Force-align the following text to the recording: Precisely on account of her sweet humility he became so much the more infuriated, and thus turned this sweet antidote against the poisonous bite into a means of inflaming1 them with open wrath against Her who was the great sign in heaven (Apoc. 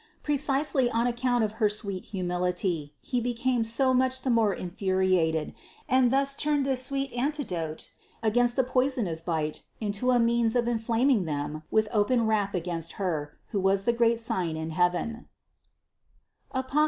Precisely 0.23 0.89
on 0.89 1.05
account 1.05 1.43
of 1.43 1.51
her 1.61 1.69
sweet 1.69 2.05
humility 2.05 2.95
he 3.01 3.21
became 3.21 3.63
so 3.63 3.93
much 3.93 4.23
the 4.23 4.31
more 4.31 4.51
infuriated, 4.51 5.53
and 5.87 6.09
thus 6.09 6.35
turned 6.35 6.65
this 6.65 6.81
sweet 6.83 7.13
antidote 7.13 7.91
against 8.23 8.55
the 8.55 8.63
poisonous 8.63 9.21
bite 9.21 9.61
into 9.79 10.09
a 10.09 10.17
means 10.19 10.55
of 10.55 10.65
inflaming1 10.65 11.25
them 11.27 11.61
with 11.69 11.87
open 11.91 12.25
wrath 12.25 12.55
against 12.55 12.93
Her 12.93 13.37
who 13.49 13.59
was 13.59 13.83
the 13.83 13.93
great 13.93 14.19
sign 14.19 14.57
in 14.57 14.71
heaven 14.71 15.27
(Apoc. 16.51 16.79